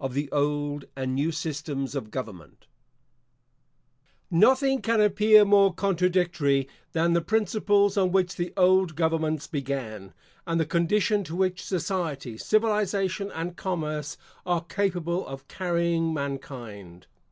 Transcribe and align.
OF 0.00 0.14
THE 0.14 0.28
OLD 0.32 0.86
AND 0.96 1.14
NEW 1.14 1.30
SYSTEMS 1.30 1.94
OF 1.94 2.10
GOVERNMENT 2.10 2.66
Nothing 4.32 4.82
can 4.82 5.00
appear 5.00 5.44
more 5.44 5.72
contradictory 5.72 6.66
than 6.90 7.12
the 7.12 7.20
principles 7.20 7.96
on 7.96 8.10
which 8.10 8.34
the 8.34 8.52
old 8.56 8.96
governments 8.96 9.46
began, 9.46 10.12
and 10.44 10.58
the 10.58 10.66
condition 10.66 11.22
to 11.22 11.36
which 11.36 11.64
society, 11.64 12.36
civilisation 12.36 13.30
and 13.30 13.54
commerce 13.56 14.16
are 14.44 14.62
capable 14.64 15.24
of 15.24 15.46
carrying 15.46 16.12
mankind. 16.12 17.06